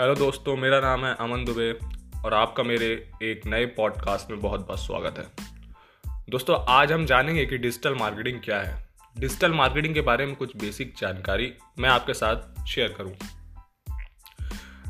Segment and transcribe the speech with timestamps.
[0.00, 1.70] Hello दोस्तों, मेरा नाम है अमन दुबे
[2.24, 2.86] और आपका मेरे
[3.22, 5.26] एक नए पॉडकास्ट में बहुत बहुत स्वागत है।
[6.30, 8.88] दोस्तों, आज हम जानेंगे कि डिजिटल मार्केटिंग क्या है।
[9.18, 13.14] डिजिटल मार्केटिंग के बारे में कुछ बेसिक जानकारी मैं आपके साथ शेयर करूँ।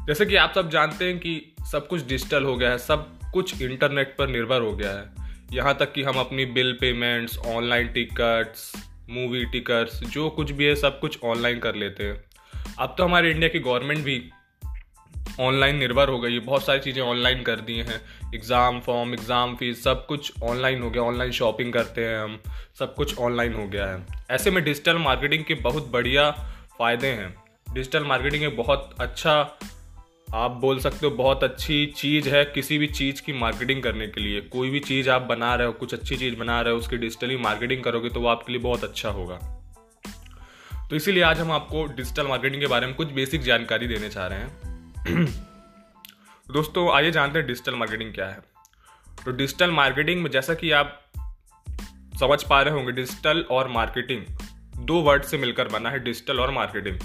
[0.07, 3.63] जैसे कि आप सब जानते हैं कि सब कुछ डिजिटल हो गया है, सब कुछ
[3.63, 8.73] इंटरनेट पर निर्भर हो गया है। यहाँ तक कि हम अपनी bill payments online tickets
[9.11, 12.25] movie tickets जो कुछ भी है, सब कुछ ऑनलाइन कर लेते हैं।
[12.79, 14.31] अब तो हमारे इंडिया की गवर्नमेंट भी
[15.41, 18.01] ऑनलाइन निर्भर हो गई है। बहुत सारी चीज़ें ऑनलाइन कर दी हैं।
[18.35, 22.39] एग्ज़ाम फॉर्म, एग्ज़ाम फ़ीस, सब कुछ ऑनलाइन हो गया। ऑनलाइन शॉपिंग करते हैं हम।
[22.79, 26.31] सब कुछ ऑनलाइन हो गया है। ऐसे में डिजिटल मार्केटिंग के बहुत बढ़िया
[26.79, 27.35] फ़ायदे हैं।
[27.75, 29.59] डिजिटल मार्केटिंग एक बहुत अच्छा
[30.35, 34.21] आप बोल सकते हो, बहुत अच्छी चीज़ है किसी भी चीज़ की मार्केटिंग करने के
[34.21, 36.97] लिए। कोई भी चीज़ आप बना रहे हो, कुछ अच्छी चीज़ बना रहे हो, उसकी
[36.97, 39.37] डिजिटली मार्केटिंग करोगे तो वो आपके लिए बहुत अच्छा होगा।
[40.91, 44.27] तो इसीलिए आज हम आपको डिजिटल मार्केटिंग के बारे में कुछ बेसिक जानकारी देने चाह
[44.27, 44.64] रहे हैं।
[45.09, 48.39] दोस्तों, आइए जानते हैं डिजिटल मार्केटिंग क्या है।
[49.25, 51.13] तो डिजिटल मार्केटिंग में जैसा कि आप
[52.21, 54.23] समझ पा रहे होंगे डिजिटल और मार्केटिंग
[54.77, 56.99] दो वर्ड से मिलकर बना है डिजिटल और मार्केटिंग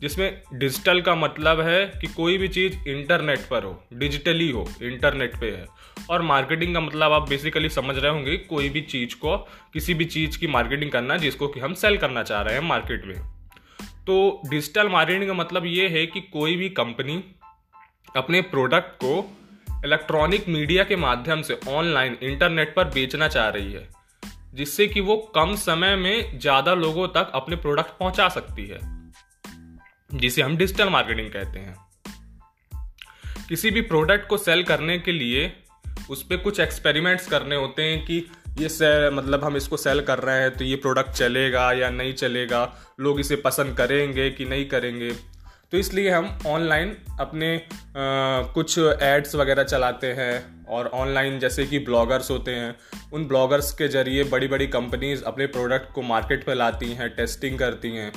[0.00, 5.36] जिसमें डिजिटल का मतलब है कि कोई भी चीज़ इंटरनेट पर हो डिजिटली हो इंटरनेट
[5.36, 5.66] पे है।
[6.10, 9.36] और मार्केटिंग का मतलब आप बेसिकली समझ रहे होंगे कोई भी चीज़ को,
[9.72, 13.04] किसी भी चीज़ की मार्केटिंग करना जिसको कि हम सेल करना चाह रहे हैं मार्केट
[13.04, 13.16] में।
[13.82, 17.24] तो डिजिटल मार्केटिंग का मतलब ये है कि कोई भी कंपनी
[18.16, 19.14] अपने प्रोडक्ट को
[19.84, 23.88] इलेक्ट्रॉनिक मीडिया के माध्यम से ऑनलाइन इंटरनेट पर बेचना चाह रही है,
[24.54, 28.78] जिससे कि वो कम समय में ज़्यादा लोगों तक अपने प्रोडक्ट पहुँचा सकती है,
[30.10, 31.76] जिसे हम डिजिटल मार्केटिंग कहते हैं।
[33.48, 35.52] किसी भी प्रोडक्ट को सेल करने के लिए
[36.10, 38.24] उस पर कुछ एक्सपेरिमेंट्स करने होते हैं कि
[38.58, 42.12] ये से मतलब हम इसको सेल कर रहे हैं तो ये प्रोडक्ट चलेगा या नहीं
[42.14, 42.62] चलेगा,
[43.00, 45.10] लोग इसे पसंद करेंगे कि नहीं करेंगे।
[45.72, 47.60] तो इसलिए हम ऑनलाइन अपने आ,
[48.52, 52.74] कुछ एड्स वगैरह चलाते हैं और ऑनलाइन जैसे कि ब्लॉगर्स होते हैं
[53.12, 57.58] उन ब्लॉगर्स के ज़रिए बड़ी बड़ी कंपनीज़ अपने प्रोडक्ट को मार्केट पर लाती हैं टेस्टिंग
[57.58, 58.12] करती हैं।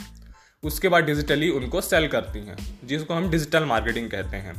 [0.63, 4.55] उसके बाद डिजिटली उनको सेल करती हैं जिसको हम डिजिटल मार्केटिंग कहते हैं।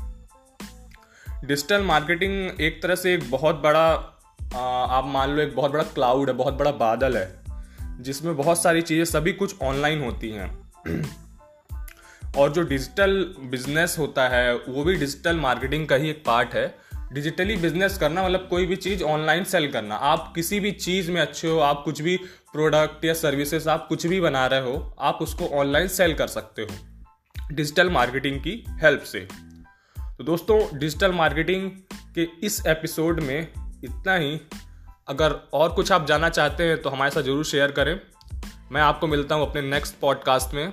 [1.44, 3.88] डिजिटल मार्केटिंग एक तरह से एक बहुत बड़ा
[4.56, 8.82] आप मान लो एक बहुत बड़ा क्लाउड है बहुत बड़ा बादल है जिसमें बहुत सारी
[8.82, 10.50] चीज़ें सभी कुछ ऑनलाइन होती हैं।
[12.38, 16.74] और जो डिजिटल बिज़नेस होता है, वो भी डिजिटल मार्केटिंग का ही एक पार्ट है।
[17.12, 21.20] डिजिटली बिज़नेस करना मतलब कोई भी चीज़ ऑनलाइन सेल करना। आप किसी भी चीज़ में
[21.20, 22.16] अच्छे हो, आप कुछ भी
[22.52, 26.62] प्रोडक्ट या सर्विसेज़ आप कुछ भी बना रहे हो, आप उसको ऑनलाइन सेल कर सकते
[26.62, 29.20] हो। डिजिटल मार्केटिंग की हेल्प से।
[29.96, 31.70] तो दोस्तों डिजिटल मार्केटिंग
[32.14, 33.40] के इस एपिसोड में
[33.84, 34.40] इतना ही।
[35.08, 38.00] अगर और कुछ आप जानना चाहते हैं तो हमारे साथ ज़रूर शेयर करें।
[38.72, 40.72] मैं आपको मिलता हूँ अपने नेक्स्ट पॉडकास्ट में।